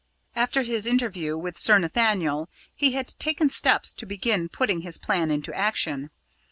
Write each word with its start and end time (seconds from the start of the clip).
After 0.35 0.63
his 0.63 0.87
interview 0.87 1.37
with 1.37 1.59
Sir 1.59 1.77
Nathaniel, 1.77 2.49
he 2.73 2.93
had 2.93 3.09
taken 3.19 3.49
steps 3.51 3.91
to 3.91 4.07
begin 4.07 4.49
putting 4.49 4.81
his 4.81 4.97
plan 4.97 5.29
into 5.29 5.53
action. 5.55 6.09